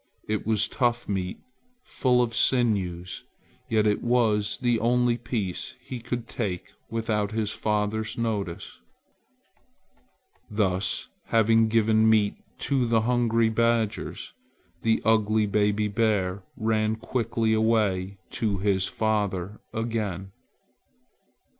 It 0.27 0.47
was 0.47 0.67
tough 0.67 1.07
meat, 1.07 1.41
full 1.83 2.23
of 2.23 2.33
sinews, 2.35 3.23
yet 3.69 3.85
it 3.85 4.01
was 4.01 4.57
the 4.57 4.79
only 4.79 5.15
piece 5.15 5.75
he 5.79 5.99
could 5.99 6.27
take 6.27 6.71
without 6.89 7.33
his 7.33 7.51
father's 7.51 8.17
notice. 8.17 8.79
Thus 10.49 11.07
having 11.25 11.67
given 11.67 12.09
meat 12.09 12.33
to 12.61 12.87
the 12.87 13.01
hungry 13.01 13.49
badgers, 13.49 14.33
the 14.81 15.03
ugly 15.05 15.45
baby 15.45 15.87
bear 15.87 16.41
ran 16.57 16.95
quickly 16.95 17.53
away 17.53 18.17
to 18.31 18.57
his 18.57 18.87
father 18.87 19.61
again. 19.71 20.31